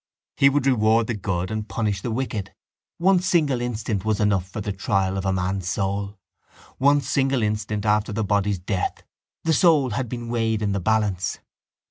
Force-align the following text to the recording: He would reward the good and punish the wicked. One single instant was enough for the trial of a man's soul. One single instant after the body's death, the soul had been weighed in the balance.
He 0.35 0.49
would 0.49 0.65
reward 0.65 1.05
the 1.05 1.13
good 1.13 1.51
and 1.51 1.69
punish 1.69 2.01
the 2.01 2.09
wicked. 2.09 2.55
One 2.97 3.19
single 3.19 3.61
instant 3.61 4.03
was 4.03 4.19
enough 4.19 4.47
for 4.49 4.59
the 4.59 4.71
trial 4.71 5.15
of 5.15 5.27
a 5.27 5.31
man's 5.31 5.67
soul. 5.69 6.17
One 6.79 7.01
single 7.01 7.43
instant 7.43 7.85
after 7.85 8.11
the 8.11 8.23
body's 8.23 8.57
death, 8.57 9.03
the 9.43 9.53
soul 9.53 9.91
had 9.91 10.09
been 10.09 10.27
weighed 10.27 10.63
in 10.63 10.71
the 10.71 10.79
balance. 10.79 11.37